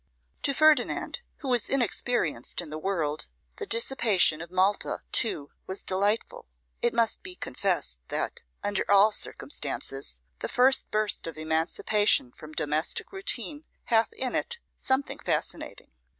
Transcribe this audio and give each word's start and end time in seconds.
To 0.41 0.55
Ferdinand, 0.55 1.19
who 1.41 1.47
was 1.47 1.69
inexperienced 1.69 2.59
in 2.59 2.71
the 2.71 2.79
world, 2.79 3.27
the 3.57 3.67
dissipation 3.67 4.41
of 4.41 4.49
Malta, 4.49 5.01
too, 5.11 5.51
was 5.67 5.83
delightful. 5.83 6.47
It 6.81 6.91
must 6.91 7.21
be 7.21 7.35
confessed 7.35 7.99
that, 8.07 8.41
under 8.63 8.83
all 8.89 9.11
circumstances, 9.11 10.19
the 10.39 10.49
first 10.49 10.89
burst 10.89 11.27
of 11.27 11.37
emancipation 11.37 12.31
from 12.31 12.53
domestic 12.53 13.11
routine 13.11 13.63
hath 13.93 14.11
in 14.13 14.33
it 14.33 14.57
something 14.75 15.19
fascinating. 15.19 15.91